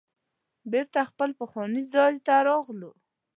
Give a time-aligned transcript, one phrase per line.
[0.71, 2.91] بیرته خپل پخواني ځای ته راغلو.